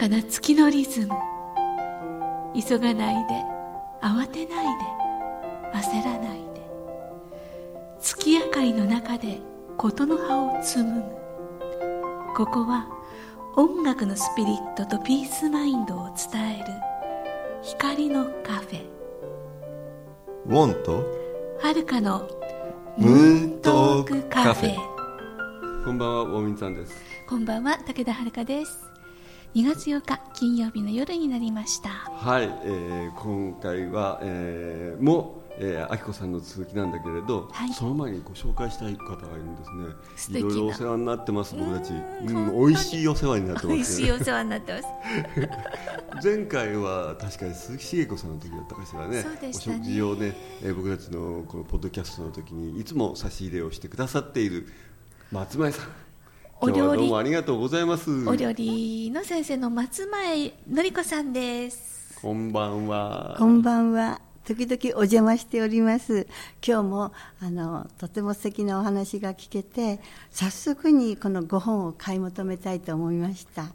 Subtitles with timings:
[0.00, 1.08] かな月のリズム。
[2.54, 3.44] 急がないで。
[4.00, 4.84] 慌てないで。
[5.74, 6.62] 焦らないで。
[8.00, 9.40] 月明かりの中で
[9.76, 11.02] 事の葉を紡ぐ。
[12.34, 12.88] ここは
[13.56, 16.64] 音楽のスピリットとピースマインドを伝える。
[17.60, 18.80] 光のカフェ。
[20.46, 21.04] ウォンと
[21.60, 22.26] はるかの
[22.96, 24.74] ムーントークカフェ。
[25.84, 26.94] こんばんは、ウォーミンさんです。
[27.28, 28.90] こんばんは武田遥です
[29.52, 39.64] 2月8日金曜日の夜になりましたはい、えー、今回は、えー、も、えー、あきこさんの続きなんだけれど、はいその前にご紹介したい方がいるんで
[40.24, 40.38] すね。
[40.38, 41.92] いろいろお世話になってます、僕たち。
[41.92, 44.04] うん、美味しいお世話になって美ますね。
[44.04, 44.84] 味しいお世話になってます
[46.28, 49.16] 前回は確かに鈴木茂子さんの時だったかしらね。
[49.16, 54.68] ねお食事をね、えー、僕たちのこのポッドキャストの時にいつも差し入れをしてくださっている
[55.32, 56.09] 松前さん。
[56.62, 58.10] お料理ありがとうございます。
[58.28, 63.34] お料理の先生の松前のり子さんですこんばんは。
[63.38, 64.20] こんばんは。
[64.44, 66.26] 時々お邪魔しております。
[66.62, 73.62] 今日もあのとても素敵なお話が聞けて、早速にこのご本を買い求めたいと思いました。
[73.62, 73.68] は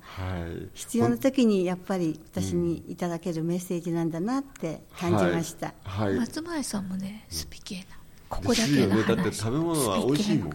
[0.47, 0.70] い。
[0.75, 5.73] 必要な時にやっぱり私にいただけるメッセージなんだなって感じました。
[5.83, 6.09] はい。
[6.09, 10.54] はい松前さんもねスピ系なここだけの話だって食べ物は美味しいもん。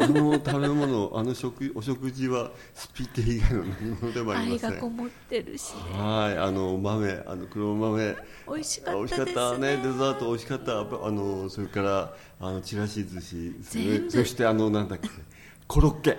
[0.00, 4.74] あの食べ物あの食お食事はスピテ以外の何物でもありま愛せん。
[4.74, 8.16] がこもってるしねはいあの豆あの黒豆
[8.48, 10.80] 美味しかったですねかったねデザート美味しかった。
[10.80, 13.54] あのそれからあのちらし寿司
[14.08, 15.08] そしてあのなんだっけ
[15.72, 16.18] コロッケ。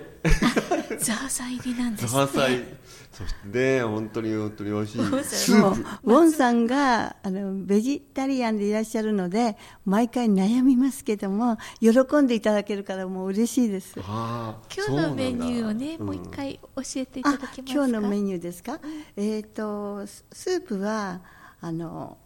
[0.98, 2.58] ザーサイ入りなんですザーサイ。
[2.58, 2.76] ね
[3.12, 4.98] そしてね本当に本当に美味しい。
[5.22, 5.80] スープ。
[6.02, 13.94] ウォンさんがあのベジタリアンでいらっしゃるので毎回悩みますけども喜んでいただけるからもう嬉しいです。
[13.96, 16.20] 今日のメニューをねそうなんだ。
[16.20, 17.62] もう一回教えていただけますか？
[17.68, 18.80] 今日のメニューですか、
[19.14, 21.20] えっ、とススープは
[21.60, 22.18] あの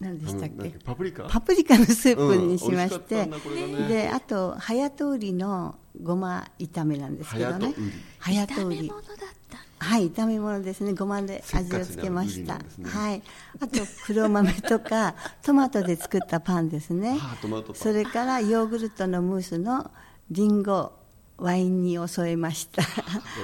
[0.00, 0.70] 何でうんしたっけ？
[0.82, 1.24] パプリカ？
[1.24, 3.82] パプリカのスープにしまして、うん。
[3.82, 3.88] ね。
[3.88, 7.74] であと早と売りのごま炒めなんですけどね。
[8.18, 8.76] 早と売り。
[8.78, 9.16] 炒め物だっ
[9.50, 10.94] たはい炒め物ですね。
[10.94, 13.22] ごまで味をつけました、はい。
[13.60, 17.18] あと黒豆とか トマトで作ったパンですね。
[17.18, 17.74] はあトマトパン。
[17.76, 19.90] それからヨーグルトのムースの
[20.30, 20.92] リンゴ
[21.36, 22.82] ワイン煮を添えました。
[22.82, 22.88] こ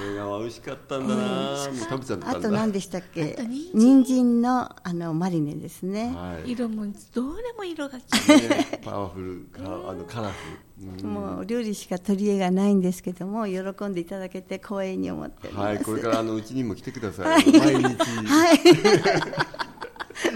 [0.07, 3.37] れが美味しかったんだな、もう食べちゃったんだあと何でしたっけ？
[3.73, 4.31] 人参。
[4.41, 6.51] のあのマリネですね、はい。
[6.51, 10.35] 色もどれも色が綺麗ねパワフルかあのカラフ
[10.81, 11.13] ル、うん。
[11.13, 17.97] もう料理しか取り柄がないんですけども喜んでいただけて光栄に思ってはいこれからあのうちにも来てください、毎日。
[18.25, 18.59] はい。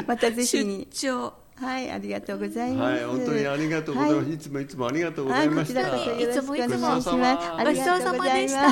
[0.07, 2.93] またぜひ出に張はいありがとうございます。
[2.93, 4.33] はい本当にありがとうございます、はい。
[4.33, 6.99] い、つもいつもありがとうございました、はいこちらこそよろしくお願いします。
[6.99, 7.57] いつもいつも。
[7.57, 8.61] ありごちそうさがとうございまでした。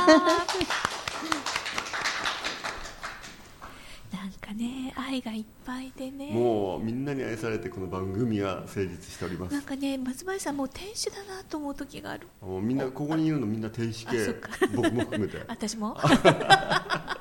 [4.18, 6.32] なんかね愛がいっぱいでね。
[6.34, 9.54] もうみんなに愛されてこの番組が成立しております。
[9.54, 12.28] なんかね松林さんもう天使だなと思う時がある。
[12.42, 14.36] もうみんなここにいるのみんな天使系。
[14.76, 15.42] 僕も含めて。
[15.48, 15.98] 私も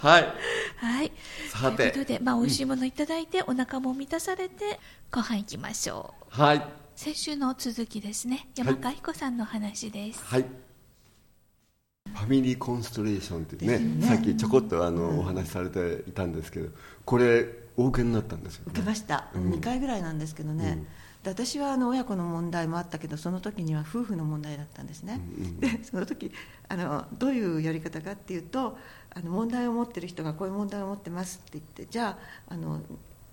[0.00, 0.32] はい。
[0.76, 1.12] はい。
[1.50, 1.76] さて。
[1.76, 4.80] ということで、まあ、美味しいものいただいて、お腹も満たされて
[5.12, 6.40] ご飯行きましょう。
[6.40, 6.64] はい。
[6.96, 8.48] 先週の続きですね。
[8.56, 10.42] 山川彦さんの話です、はい。
[10.42, 16.70] ファミリーコンストレーションってねさっきちょこっとあの、お話しされていたんですけど
[17.04, 17.46] これ
[17.76, 19.52] お受けになったんですよ、ね、受けました、うん。
[19.52, 20.84] 2回ぐらいなんですけどね、
[21.22, 25.60] で私はあの親子の問題もあったけどその時には夫婦の問題だったんですね、うんうん。
[25.60, 26.32] でその時
[26.68, 28.76] あのどういうやり方かっていうと
[29.14, 32.80] あの問題を持ってる人がこういう問題を持ってますって言ってじゃああの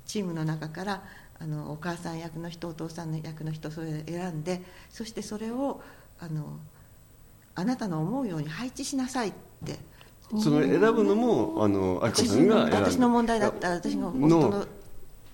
[0.05, 1.03] チームの中から
[1.39, 5.81] あのお母さん役の人お父さんの役の人それを選んでそしてそれを
[6.19, 6.57] あの
[7.55, 9.33] あなたの思うように配置しなさいっ
[9.65, 9.77] て。
[10.29, 14.27] その選ぶのもあのあきこ私さんが私の問題だったら私が夫の。
[14.49, 14.65] の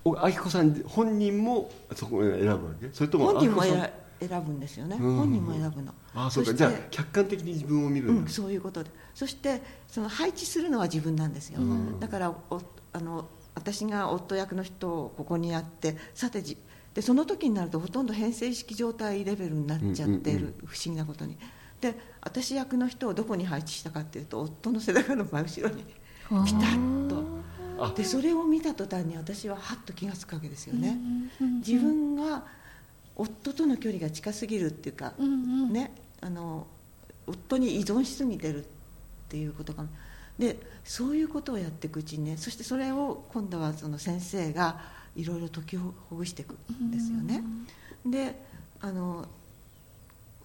[0.04, 2.90] おあきこさん本人もそこを選ぶわけ？
[2.92, 3.90] それとも本人もあきこさん
[4.20, 5.16] 選選ぶんですよね、うん。
[5.16, 5.92] 本人も選ぶの。
[6.14, 6.50] あそうか。
[6.50, 8.90] してじゃあ客観的に自分を見るうんそういうことで。
[9.14, 12.00] そしてその配置するのは自分なんですよ、うん。
[12.00, 12.60] だからお
[12.92, 16.56] あの私が夫役の人をここにやってさてじ
[16.92, 21.36] でその時になるとほとんど編成式状態レベルになっちゃっている、うんうん不思議なことに。
[21.80, 27.22] で私役の人をどこに配置したかっていうと夫の背中の真後ろにピタッと。
[27.78, 27.92] あ。
[27.94, 30.98] でそれを見た途端に私はハッと気が付くわけですよね、
[31.40, 31.58] うんうん。
[31.58, 32.44] 自分が
[33.16, 35.28] 夫との距離が近すぎるっていうか、うんう
[35.66, 35.72] ん。
[35.72, 36.66] ね、あの
[37.26, 38.66] 夫に依存しすぎてるっ
[39.28, 39.84] ていうことか
[40.38, 44.80] でそういうことをやっていくうちにねそしてそれを今度はその先生が
[45.14, 47.42] いろいろ解きほぐしていくんですよね。
[48.04, 48.38] で
[48.80, 49.26] あの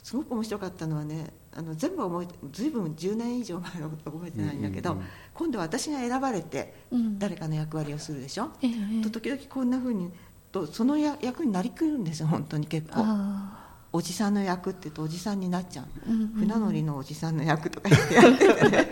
[0.03, 5.01] すごく面白かったのはねああの全部覚えてずいぶん10年以上前のこと覚えてないんだけど、
[5.33, 7.19] 今度は私が選ばれてうん。
[7.19, 8.67] 誰かの役割をするでしょ、え
[8.99, 10.11] えと時々こんなふうに
[10.51, 12.95] とそのや役になりきるんですよ本当に結構。
[12.97, 13.55] あ
[13.91, 18.13] おじさんの役って言うとおじさんになっちゃう、うんうん船乗りのおじさんの役とか言って。
[18.13, 18.89] やっててね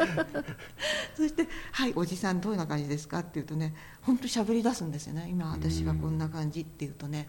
[1.15, 5.27] そして「はいおじさんどういうような感じですか?」って言うとね本当に喋り出すんですよね。
[5.30, 7.27] 今私がこんな感じって言うとね。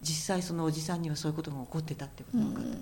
[0.00, 2.78] 実際そのおじさんにはそういうことが起こってたってことが分かった。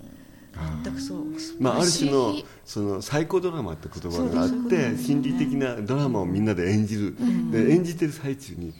[0.83, 1.25] 全くそう
[1.59, 2.35] まあ、ある種の
[2.65, 7.15] そのサイコドラマって言葉があって心理的なドラマをみんなで演じる、
[7.51, 8.73] で演じてる最中に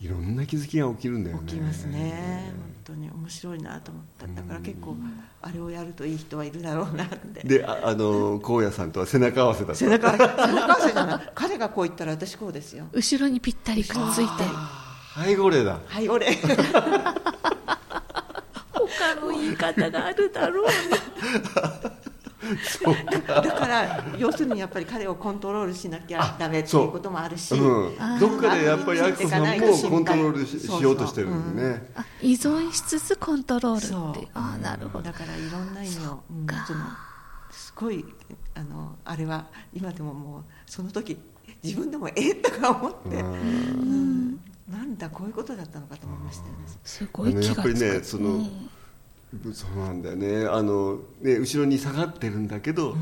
[0.00, 1.42] いろんな気づきが起きるんだよね。
[1.46, 2.52] 起きますね。
[2.56, 4.96] 本当に面白いなと思っただから結構
[5.42, 7.46] あれをやるといい人はいるだろうなって。
[7.46, 11.30] でああの荒野さんとは背中合わせだった背中合わせじゃない。
[11.34, 12.86] 彼がこう言ったら私こうですよ。
[12.92, 14.44] 後ろにぴったりくっついて。
[15.22, 15.78] 背後霊だ。
[15.86, 16.34] はい俺
[18.72, 20.66] 他の言い方があるだろう
[23.26, 27.58] だから要するにやっぱり彼をコントロールしなきゃダメっていうこともあるし、う。
[27.58, 31.90] ん、どっかでやっぱりアキコさんもコントロールしそうそうしようとしてるんでね。
[31.94, 35.04] あ依存しつつコントロールってああなるほど。
[35.04, 36.64] だからいろんな意味を、うんか。
[36.66, 36.80] その
[37.50, 38.04] すごい
[38.54, 41.18] あのあれは今でももうその時
[41.62, 44.40] 自分でもええとか思って、うん。
[44.70, 46.58] なんだこういうことだったのかと思いましたよね。
[46.84, 47.60] すごい気がつく。
[47.60, 48.46] あのやっぱりねその、
[49.52, 50.46] そうなんだよね。
[50.46, 52.96] あのね後ろに下がってるんだけど、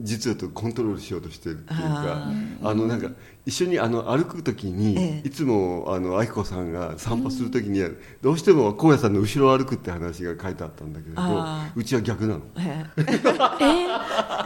[0.00, 2.28] 実はとコントロールしようとしてるっていうか
[2.62, 3.10] あのなんか
[3.46, 5.28] 一緒にあの歩く時に、ええ。
[5.28, 7.90] いつもあの愛子さんが散歩する時には、
[8.22, 12.42] どうしても荒野さんの後ろを歩くって話が書いてあったんだけれどあうちは逆なの。
[12.56, 13.00] ええ。
[13.00, 14.44] えー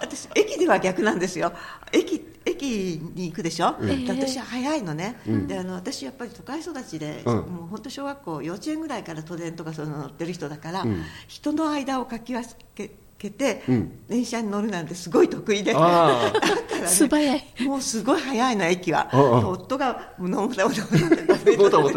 [0.00, 1.52] 私駅では逆なんですよ。
[1.92, 2.20] 駅
[2.64, 5.16] 駅に行くでしょ、ええで私は早いのね、
[5.46, 7.34] であの私やっぱり都会育ちで、うん。
[7.34, 11.04] もう本当小学校幼稚園ぐらいから都電とかそういうの乗ってる人だから、ん。
[11.28, 12.42] 人の間をかき分
[12.76, 14.06] けて、うん。
[14.08, 15.72] 電車に乗るなんてすごい得意で。
[15.72, 16.32] だか
[16.70, 17.44] らね素早い。
[17.60, 21.90] もうすごい早いの駅は夫がもうのもたもたも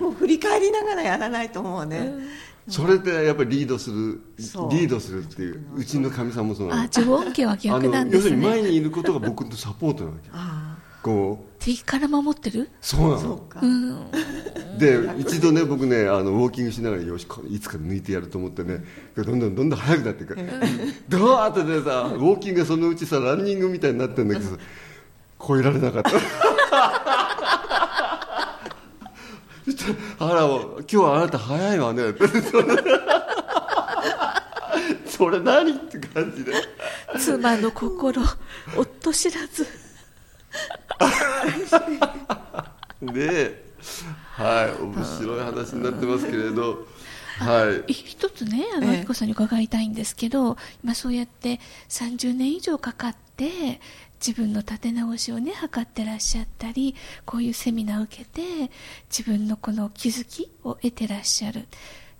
[0.00, 2.12] もう振り返りながらやらないと思うね、
[2.68, 8.30] それでやっぱりリードするリードするっていううちのかみさんもそうなのあ自分家は逆なんですね。
[8.30, 11.48] るに前にいることが僕のサポートなわけあこう。
[11.58, 12.70] 敵から守ってる？
[12.80, 13.42] そうなの。
[13.62, 14.10] うん。
[14.78, 18.84] で一度ね僕ねあのウォーキングしながらよしいつか抜いてやると思ってね
[19.16, 20.36] どんどんどんどん速くなっていく。
[21.08, 24.56] ドワーッとでさウォーキングがそのうちさランニングみたいになってるんだけどさ
[25.40, 26.10] 超えられなかった
[30.20, 32.02] あら今日はあなた早いわね。
[35.06, 36.52] それ何って感じで。
[37.18, 38.22] 妻の心
[38.76, 39.66] 夫知らず。
[43.02, 43.64] で
[44.32, 46.86] はい面白い話になってますけれど。
[47.38, 47.92] はい。
[47.92, 49.14] 一つねあの、ええ。
[49.14, 53.80] さんに伺いたいんですけど、まあ、そうやって30年以上かかって
[54.24, 56.94] 自分の立て直しをね図ってらっしゃったり
[57.24, 58.70] こういうセミナーを受けて
[59.10, 61.66] 自分のこの気づきを得てらっしゃる。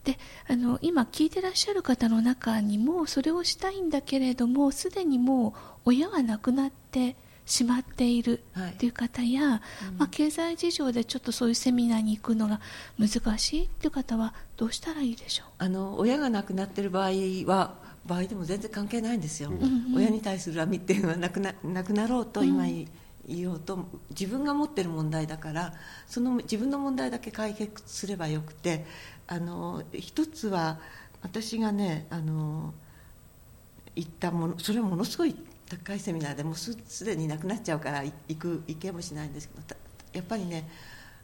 [0.05, 0.19] で
[0.49, 5.55] あの今聞いてらっしゃる方の中にもそれをしたいんだけれどもすでにも
[5.85, 8.73] う親が亡くなってしまっているはい。
[8.73, 9.61] という方や、
[9.99, 12.61] まあ、経済事情でちょっとそういうセミナーに行くのが
[12.99, 15.47] 難しいという方はどうしたらいいでしょう？
[15.59, 17.11] あの親が亡くなってる場合
[17.47, 17.75] は
[18.09, 19.53] 場合でも全然関係ないんですよ、
[19.95, 22.65] 親に対する恨みっていうのはなくななくなろうと今
[23.27, 25.75] 言おうと自分が持ってる問題だから
[26.07, 28.87] その自分の問題だけ解決すればよくて
[29.27, 30.81] あの一つは
[31.21, 32.73] 私がねあの
[33.95, 35.37] 行ったものそれはものすごい
[35.69, 39.77] 高いセミナーでもうすすでになくなっちゃうからい行く行けもしないんですけどた
[40.15, 40.69] やっぱりね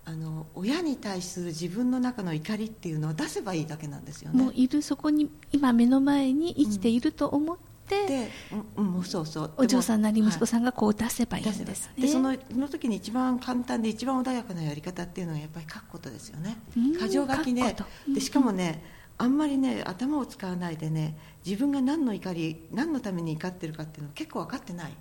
[0.06, 4.42] あの親に対する自分の中の怒りっていうのを出せばいいだけなんですよね。
[4.42, 8.30] もういるそこに今目の前に生きていると思って、で、
[8.76, 9.50] うんうん、もうそうそう。
[9.56, 16.58] お嬢さんなり息子んさんがこう出せばいいんですね、でそのその時に一番簡単で一番穏やかなやり方っていうのはやっぱり書くことですよね。
[16.76, 17.76] うん箇条書き書ね
[18.08, 18.84] でしかもね
[19.16, 24.92] あんまりね頭を使わないでね自分が何の怒り何のために怒ってるかっていうの結構分かってない。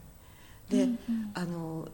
[0.69, 0.87] で、
[1.33, 1.89] あの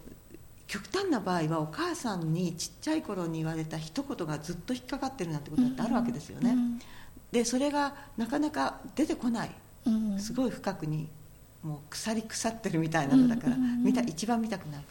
[0.70, 6.80] 極端な場合はお母さんにちっちゃい頃に言われた一言がずっと引っかかってるなんてことだってあるわけですよね、うん
[7.32, 9.52] でそれがなかなか出てこない。
[9.86, 11.08] うんすごい深くに
[11.62, 14.84] もう腐り腐ってるみたいなのだから、うんうんうん見た一番見たくない。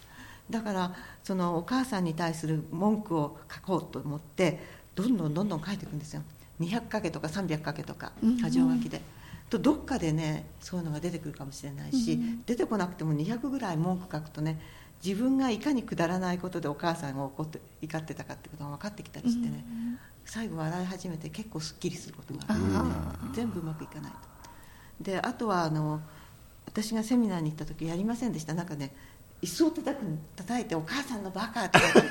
[0.48, 0.94] だから
[1.24, 4.60] そのお母さんに対する文句を書こうと思って
[4.94, 6.22] どんどんどんどん書いていくんですよ。
[6.60, 9.00] 200かけとか300かけとかうんうん箇条書きで、
[9.50, 12.42] とどっかでねそういうのが出てくるかもしれないし、うんうん。
[12.44, 14.60] 出てこなくても200ぐらい文句書くとね
[15.04, 19.64] 自分がいかにくだらないことでお母さんが怒って怒ってたかってことが分かってきたりしてね、
[20.24, 24.18] 最後笑い始めて結構すっきりすることがあるので、全部うまくいかないと。
[25.00, 26.00] であとはあの
[26.66, 28.54] 私がセミナーに行った時やりませんでした。
[28.54, 28.92] なんかね
[29.40, 30.02] 椅子を叩く
[30.34, 32.04] 叩いて「お母さんのバカ」とか えー、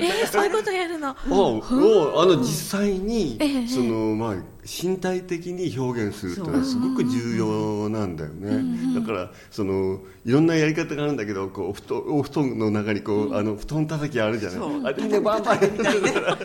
[0.00, 1.16] えー、そういうことやるの。
[1.26, 2.46] もうもうあの実
[2.80, 4.36] 際に、ええそのまあ
[4.66, 14.58] 身体的に表現するっていうのはすごく重要なんだよね、だからそのいろんなやり方があるんだけどこうお布団お布団の中にこう、あの布団叩きあるじゃない？
[14.58, 14.82] そう。
[14.84, 16.38] あれねバンバンやってるから。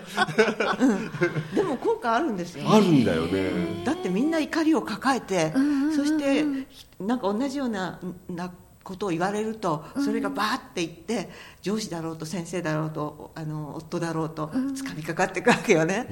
[1.56, 2.70] でも効果あるんですよね。
[2.72, 5.54] あるんだよね、だってみんな怒りを抱えて、
[5.96, 6.44] そして
[7.00, 8.00] なんか同じような
[8.30, 8.52] な
[8.84, 11.30] ことを言われるとそれがバーっていって
[11.62, 16.08] 上司だろうと先生だろうとあの夫だろうと掴みかかっていくわけよね、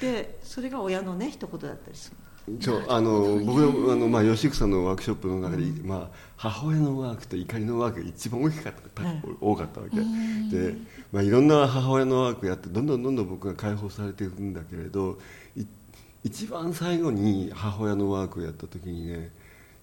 [0.00, 2.16] でそれが親のね一言だったりする。
[2.60, 9.02] そうあの僕のあの、まあ、吉草のワークショップの中で、まあ、母親のワークと怒りのワークが一番大きかった、
[9.40, 10.74] 多かったわけ、で、
[11.10, 15.18] まあ、いろんな母親のワークやってどんどんどんどん僕が解放されていくんだけれど
[15.56, 15.64] い
[16.22, 19.32] 一番最後に母親のワークをやった時にね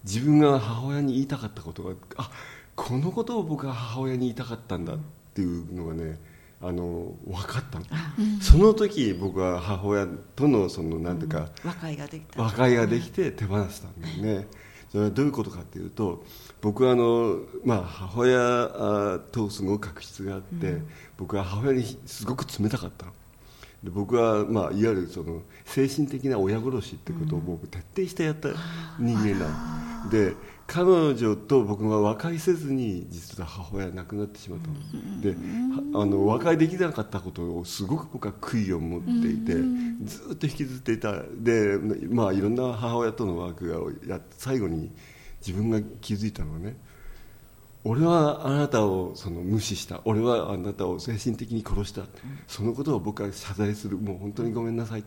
[0.04, 2.30] 自分が母親に言いたかったことがあ
[2.76, 4.98] このことを僕は母親に言いたかったんだっ
[5.34, 6.18] ていうのがね
[6.66, 7.84] あの分かったの、
[8.40, 12.42] その時僕は母親とのそのなんていうか、和解ができた。
[12.42, 14.46] 和解ができて手放したんだよね。
[14.90, 16.24] それはどういうことかっていうと
[16.60, 20.78] 僕はあの、まあ、母親とすごく確執があって、
[21.18, 23.12] 僕は母親にすごく冷たかったの。
[23.82, 28.48] で僕は、まあ、いわゆるその精神的な親殺しってことを僕徹底してやった
[28.98, 30.34] 人間なの、で
[30.66, 39.54] 彼女と僕が和解せずに実は母親が亡くなってしまったの、ではあの和解できなかったことをすごく僕は悔いを持っていて、
[40.04, 41.22] ずっと引きずっていた。
[41.36, 41.78] で、
[42.08, 43.68] まあ、いろんな母親とのワーク
[44.08, 44.90] がや最後に
[45.46, 46.76] 自分が気づいたのはね
[47.84, 50.00] 俺はあなたをその無視した。
[50.06, 52.02] 俺はあなたを精神的に殺した、
[52.48, 53.98] そのことを僕は謝罪する。
[53.98, 55.04] もう本当にごめんなさい、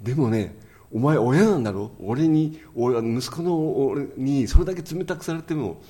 [0.00, 0.56] でもね
[0.92, 1.92] お前親なんだろ？
[2.00, 5.82] 俺に俺息子の俺にそれだけ冷たくされても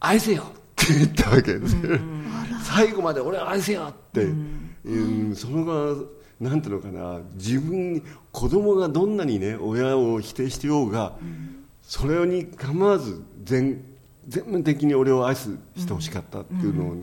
[0.00, 0.42] 愛せよ。
[0.42, 0.44] っ
[0.76, 1.74] て言ったわけです、
[2.62, 4.24] 最後まで俺は愛せよって、
[4.84, 5.34] うん。
[5.34, 6.02] そのが
[6.38, 7.20] なんていうのかな。
[7.34, 11.16] 自分子供がどんなにね親を否定してようが、
[11.82, 13.82] それに構わず全
[14.28, 16.96] 全面的に俺を愛すしてほしかったっていうのを、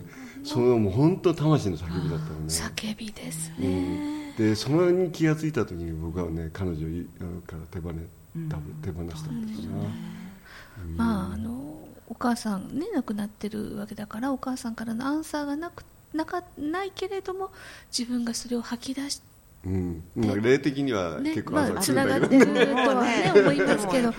[0.44, 7.04] それはもう本当魂の叫びだったのね、叫びですうね、ん、でそれに気が付いた時に僕はね彼女
[7.46, 9.76] から手放多分手放したんですな、
[10.96, 11.74] まああの
[12.08, 17.50] お母さんね亡くなってるわけだからお母さんからのアンサーがなくなかないけれども
[17.96, 19.22] 自分がそれを吐き出し
[19.66, 24.12] うん、まあ霊的にはね結構まあつながってけどね、るとはね思いますけど。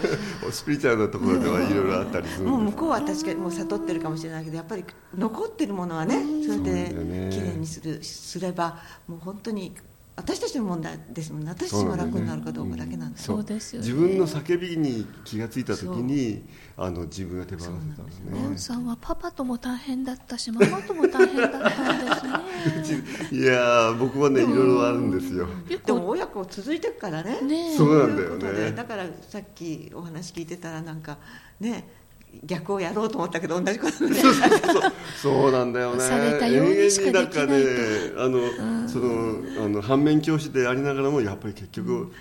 [0.51, 4.83] スピリチュアルなところではいろいろあったりするもうん向ですこうは確かにもう悟ってるかもしれないけどやっぱり
[5.15, 9.75] 残ってるものはねそれそうできれいにするすればもう本当に
[10.17, 11.49] 私たちの問題ですもんね。
[11.49, 13.43] 私たちが楽になるかどうかだけなんですそう。
[13.43, 13.87] ですよね。
[13.87, 16.45] 自分の叫びに気がついた時に
[16.77, 18.31] あの自分が手放せたんですね。
[18.31, 23.03] ゴンさんはパパとも大変だったしママとも大変だったんですね。
[23.43, 25.47] いやー僕はねいろいろあるんですよ。
[25.67, 27.41] でも親子続いてるからね。
[27.41, 31.17] ねそうなんだよということでねだからさっきお話聞いてたらなんか
[31.59, 32.04] ね
[32.43, 34.19] 逆をやろうと思ったけど同じことね。
[34.19, 34.91] そうそうそう。
[35.21, 36.01] そうなんだよね。
[36.01, 37.39] されたようにしかできないと。
[37.39, 42.11] 永遠になんかねあの、そのあの反面教師でありながらもやっぱり結局、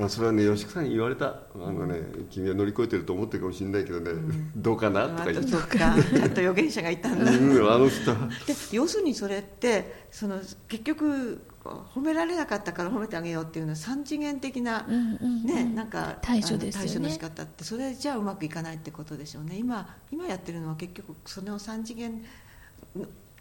[0.00, 1.26] あそれはね吉木さんに言われた。
[1.26, 4.12] あのね君は乗り越えてると思ってるかもしれないけどね、
[4.56, 5.50] どうかなとあか言って。
[5.50, 7.30] ちゃんと預言者がいたんだ。
[7.30, 8.10] うんあの人。
[8.10, 15.44] はで要するにそれってその結局褒められなかったから褒めてあげようっていうのは三次元的な、うんうんうん。
[15.44, 16.84] ね、なんか対処ですよね。
[16.84, 19.56] あの対処の仕方ってそれじゃあうまくいかないってことでしょうね。
[19.56, 22.24] 今今やってるのは結局その三次元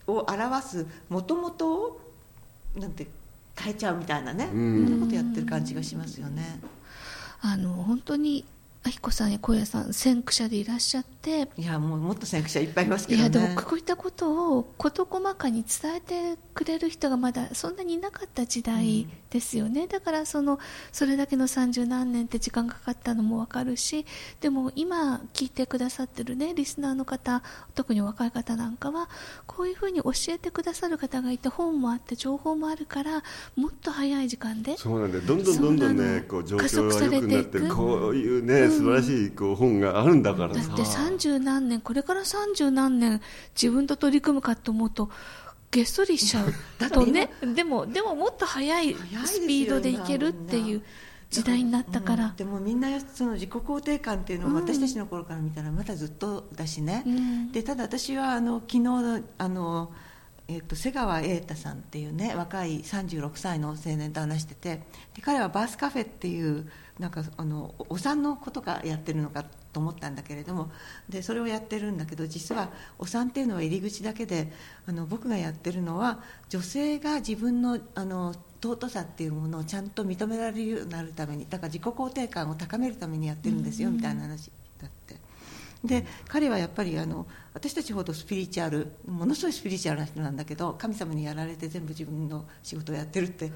[0.07, 2.01] を表すもともとを
[2.75, 3.07] なんて
[3.57, 4.85] 変えちゃうみたいなね、うん。
[4.87, 6.59] そんなことやってる感じがしますよね。
[7.41, 8.45] あの本当に
[8.83, 13.41] あひこさんや小屋さん先駆者でいらっしゃっていやもうもっと先駆者いっぱいいますけいどね。
[13.41, 20.59] やでもこういったことを事細かに伝えてくれる人がまだそんなにいなかった時代ですよね、だからその
[20.91, 24.05] それだけの三十何年って時間がかかったのも分かるし
[24.41, 27.41] でも今聞いてくださってるねリスナーの方
[27.73, 29.07] 特に若い方なんかは
[29.47, 33.23] こういうふうに教えてくださる方がいて本もあって情報もあるから
[33.55, 40.67] もっと早い時間でそうなんでどんどんどんどんねこう状況が良くなってる加速されていくこういうね、素晴らしいこう本があるんだからさ。
[40.67, 43.21] だって三十何年これから三十何年
[43.59, 45.09] 自分と取り組むかと思うと
[45.71, 46.53] げっそりしちゃう。
[46.91, 47.29] とね。
[47.55, 50.83] でもでももっと速いスピードでいけるっていう
[51.29, 52.35] 時代になったから、うん。
[52.35, 57.51] でもみんなその自己肯定感っていうのは私たちの頃から見たらまだずっとだしね、うん。
[57.51, 59.91] でただ私はあの昨日あの
[60.47, 64.81] えー、と瀬川瑛太さんっていうね若い36歳の青年と話してて
[65.13, 70.71] で彼はバースカフェっていうなんかあのお産のことがやってるのかと思ったんだけれども
[71.09, 74.51] でそれをやってるんだけど実はお産っていうのは入り口だけで
[74.87, 85.15] あの僕がやってるのは女性が自分のあの尊さっていうものをちゃんと認められるようになるためにだから自己肯定感を高めるためにやってるんですよ、みたいな話だって
[85.83, 93.51] で彼はやっぱりあの私たちほどスピリチュアルものすごいスピリチュアルな人なんだけど神様にやられて全部自分の仕事をやってるって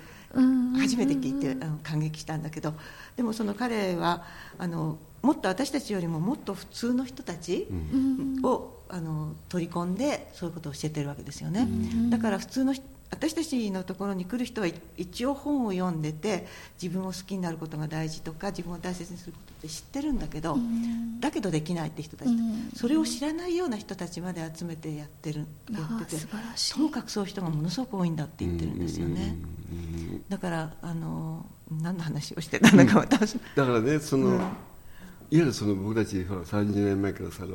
[0.78, 2.74] 初めて聞いてあの感激したんだけど
[3.16, 4.24] でもその彼は
[4.58, 7.68] あのもっと私たちよりももっと普通の人たち
[8.44, 11.68] を、あの取り込んでそういうことを教えてるわけですよね、
[12.12, 14.68] だから普通の人私たちのところに来る人は
[14.98, 16.46] 一応本を読んでて
[16.82, 25.46] 自分を好きになることが大事とか自分を大切にすることって知ってるんだけど、うん、だけどできないって人たち、うん、それを知らないような人たちまで集めてやってる。
[25.72, 26.26] やってて
[26.74, 29.38] ともかくそういう人がものすごく多いんだって言ってるんですよね、
[30.30, 31.46] だからあの
[31.82, 34.50] 何の話をしてた んだか私、だからねその、いわ
[35.32, 37.46] ゆるその僕たちほら30年前からさ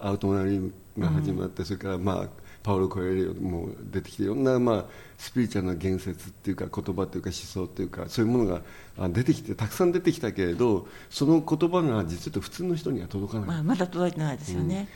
[0.00, 2.28] アウトマナリウムが始まって、それからまあ
[2.64, 4.84] パウロ・コエレオも出てきていろんな、まあ、
[5.18, 8.62] スピリチュアルな言説っていうか言葉というか思想というかそういうもの
[8.98, 14.88] が出てきてたくさん出てきたけれどその言葉が実は普通の人には届かない、まあ、まだ届いてないですよね、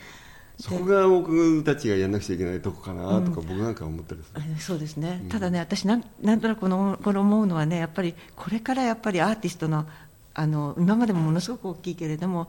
[0.57, 9.85] うん、そこが僕たちがやらなくちゃいけないとこかなとか、僕なんか思ったりする、そうですね、うん、ただね私なんなんとなくこのこの思うのはねやっぱりこれからやっぱりアーティストの
[10.33, 12.47] あの今までもものすごく大きいけれども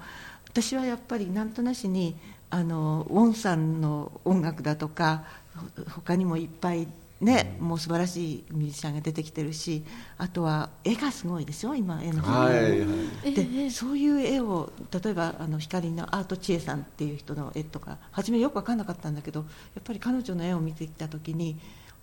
[0.48, 2.16] 私はやっぱりなんとなしに
[2.50, 5.24] あのウォンさんの音楽だとか
[5.88, 6.88] 他にもいっぱい
[7.20, 9.84] ね、もう素晴らしいミュージシャンが出てきてるし
[10.16, 12.22] あとは絵がすごいですよ今絵の。
[12.22, 12.86] はいは
[13.26, 19.46] い、でそういう絵を例えばあの光のアート千恵さんっていう人の絵とか初めよく分かんなかったんだけどや
[19.80, 21.58] っぱり彼女の絵を見てきた時に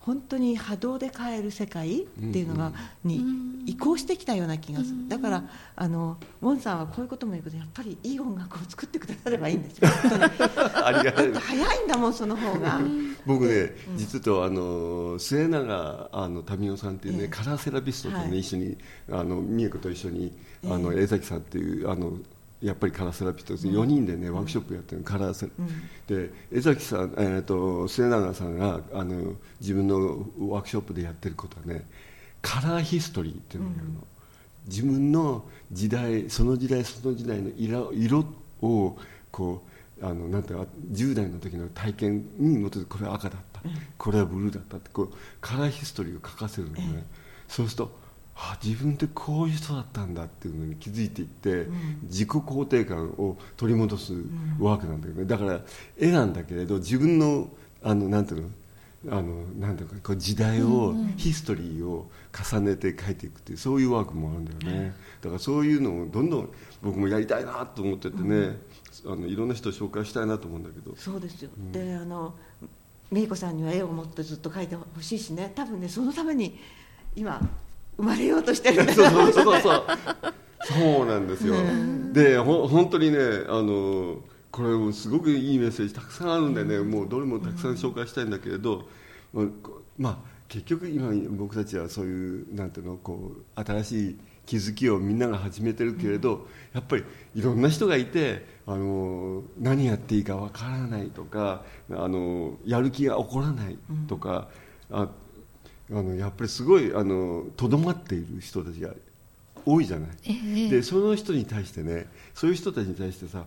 [0.08, 2.72] 本当に波動で変える世界っていうのが、
[3.04, 3.22] に
[3.66, 5.44] 移行してきたような気がする、だから
[5.76, 9.90] あのウォンさんはこういうことも言うけどやっぱりいい音楽を作ってくださればいいんですよ。
[10.82, 12.80] ありがたい早いんだもんその方が。
[13.26, 18.78] 僕ね、実とあの末永あの民生さんっていうね、カラーセラピストとね、一緒に
[19.12, 20.32] あの美恵子と一緒に
[20.64, 22.14] あの江崎さんっていうあの
[22.62, 25.68] やっぱりカラーセラピストで4人でね、ワークショップやってるカラーセラ、うん、
[26.08, 31.88] で江崎さん、えーと、末永さんがあの自分のワークショップでやってることはね
[32.42, 34.04] カラーヒストリーっていうのをやるの、うん、
[34.68, 38.26] 自分の時代その時代その時代の色色
[38.62, 38.98] を
[39.32, 39.64] こ
[40.02, 47.06] うあのなんていうか10代の時の体験に基づいてこれは赤だった、うん、これはブルーだったってこうカラーヒストリーを書かせるのね、
[47.48, 48.07] そうすると
[48.40, 54.14] あ自分ってこういう人だったんだっていうのに気づいていって、うん、自己肯定感を取り戻す
[54.60, 55.62] ワークなんだけどね、だから
[55.98, 57.50] 絵なんだけれど自分の
[57.82, 58.50] あのなんていうの？
[59.10, 66.50] あのなんていうかこう時代を、うんうん、ヒストリーを重ねて描いていくっていうそういうワークもあるんだよね、だからそういうのをどんどん
[66.82, 68.58] 僕もやりたいなと思っててね、
[69.06, 70.96] うん、あのいろんな人を紹介したいなと思うんだけど。
[70.98, 72.34] そうですよ、うん、であの
[73.12, 75.54] 美恵子さんには絵を持ってずっと描いてほしいしね。
[75.56, 76.58] 多分ねそのために
[77.16, 77.40] 今
[77.98, 81.06] 生まれようとしてるそうそうそうそうそう。
[81.06, 81.56] なんですよ、
[82.14, 88.88] でほ本当にねあのこれすごくいいメッセージたくさんあるんでね、うん、もうどれもたくさん紹介したいんだけれど、
[89.34, 89.54] うん、
[89.98, 96.42] まあ結局今僕たちはそういうなんていうのこう新しい気づきをみんなが始めてるけれど、うん、
[96.74, 97.04] やっぱり
[97.36, 104.48] いろんな人がいてあの何やっていいかわからないとかあのやる気が起こらないとか、
[104.90, 105.10] あ
[105.92, 108.94] あのやっぱりすごいとどまっている人たちが
[109.66, 113.46] 多いじゃない、えー、でその人に対してねそういう人たちに対してさ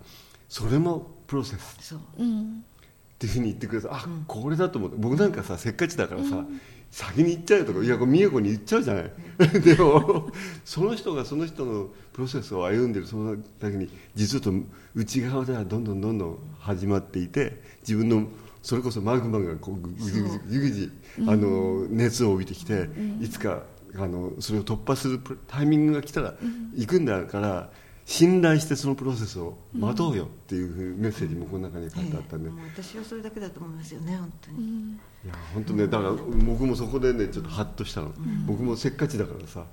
[0.48, 1.94] それもプロセス。
[1.94, 9.12] っていうふうに言ってくれたあ、うん、これだと思って僕なんかさせっかちだからさ、うん、先に言っちゃうとかいや美恵子に言っちゃうじゃない。
[9.60, 10.32] でも
[10.64, 14.50] その人がその人のプロセスを歩んでるそのだけに実はと
[14.94, 18.26] 内側ではどんどんどんどん始まっていて自分の
[18.62, 22.88] それこそマグマがこうぐじぐじぐじぐあの熱を帯びてきて、
[23.20, 23.62] いつか
[23.94, 26.34] あのそれを突破するタイミングが来たら
[26.74, 27.70] 行くんだから
[28.04, 38.12] 信頼してそのプロセスを待とうよっていうメッセージもこの中に書いてあったんで、私はそれだけだと思いますよね本当に、いや本当ねだから僕もそこでねちょっとハッとしたの、
[38.46, 39.64] 僕もせっかちだからさ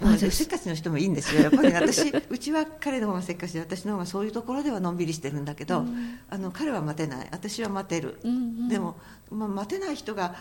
[0.00, 1.42] まあ、せっかちの人もいいんですよ。
[1.42, 7.28] やっぱり、ね、私うちは彼の方がせっかちで私の方がそういうところではのんびりしてるんだけど、うん、あの彼は待てない。
[7.30, 8.96] 私は待てる、うんうん、でも、
[9.30, 10.34] まあ、待てない人が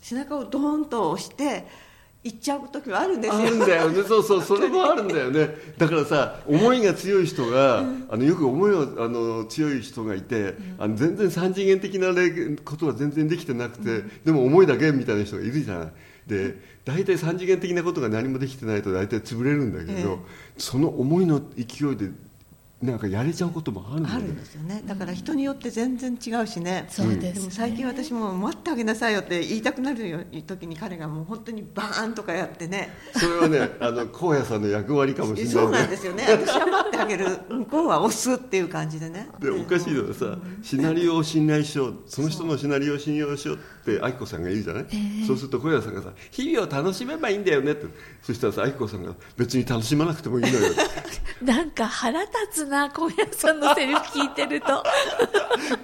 [0.00, 1.66] 背中をドーンと押して
[2.24, 3.40] 行っちゃう時はあるんですよ。
[3.40, 4.02] あるんだよね。
[4.02, 5.50] そうそうそれもあるんだよね。
[5.78, 15.88] だからさ思いが強い人が、あのよく思いがあの強い人がいて、あの全然三次元的なれことは全然できてなくて、でも思いだけみたいな人がいるじゃない
[16.28, 20.18] で大体三次元的なことが何もできてないと大体潰れるんだけど、ええ。
[20.58, 22.10] その思いの勢いで
[22.80, 24.08] なんかやれちゃうこともあるね。
[24.08, 24.82] あるんですよね。
[24.86, 27.32] だから人によって全然違うしね、そうですね。
[27.32, 32.90] でも最近私も待ってあげなさいよって言いたくなるよ時に彼がもう本当にバーンとかやってね。
[33.14, 36.24] それはねあの荒野さんの役割かもしれないそうなんですよね。
[36.28, 39.28] 私は待ってあげる向こうは押すっていう感じでね。
[39.40, 44.86] でおかしいのはさシナリオを信頼しようその人のシナリオを信用しようって愛子さんが言うじゃない、
[45.26, 47.86] そうすると小屋さんがさ「日々を楽しめばいいんだよね」って。
[48.22, 50.68] そしたらさ愛子さんが「別に楽しまなくてもいいのよ」
[51.42, 54.84] なんか腹立つな高野さんのセリフ聞いてると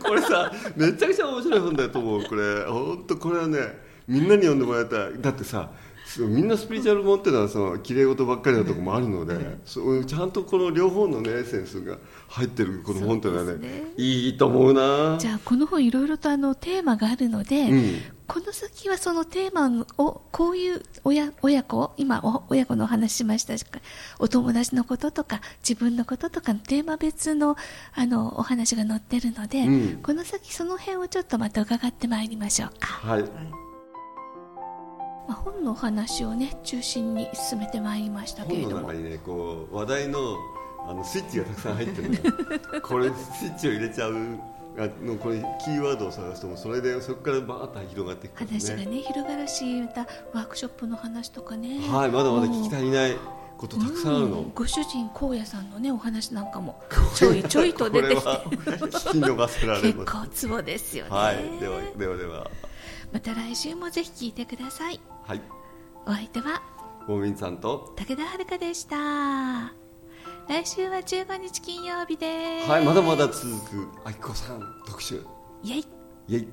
[0.06, 2.64] これさめちゃくちゃ面白い本だと思うこれ。
[2.66, 3.58] 本当これはね
[4.06, 5.20] みんなに読んでもらいたい。
[5.20, 5.70] だってさ
[6.18, 11.96] みんなスピリチュアル本っていうのはその綺麗事ばっかりなとこもあるので、そうちゃんとこの両方のねエッセンスが
[12.28, 13.84] 入ってるこの本っていうのはねね。
[13.96, 15.16] いいと思うな。
[15.18, 23.66] じゃあこの本いろいろとあのテーマがあるので、うんこの先はそのテーマをこういう親親子今お親子のお話ししましたし
[24.18, 27.56] お友達のこととか自分のこととかのテーマ別の
[27.92, 30.02] あのお話が載ってるので、うん。
[30.02, 33.22] この先その辺をちょっとまた伺ってまいりましょうか、はい。
[33.22, 33.28] ま
[35.30, 38.74] あ、本のお話をね中心に進めてまいりましたけれども。
[38.76, 40.36] 本の中にねこう話題の
[40.86, 44.38] あのスイッチがたくさん入ってるこれスイッチを入れちゃう
[44.76, 50.00] あのこれキーワードを探してもそれでそこからバーッと広がっていくから話がね広がるしまた
[50.32, 51.78] ワークショップの話とかね。
[51.88, 53.16] はいまだまだ聞き足りない
[53.56, 56.82] ことたくさんあるの、うんご主人荒野さんのねお話なんかも
[57.14, 58.28] ちょいちょいと出てきて。
[58.28, 60.12] 聞き逃せられ結ます。
[60.12, 62.50] 構ツボですよね、はいではではでは。
[63.12, 65.00] また来週もぜひ聞いてください。
[65.24, 65.40] はい。
[66.06, 66.62] お相手は
[67.06, 69.83] ウォーミンさんと武田遥でした
[70.48, 72.70] 来週は15日金曜日です。
[72.70, 75.24] はいまだまだ続くあきこさん特集。
[75.62, 75.86] イエイ。
[76.28, 76.48] イエイ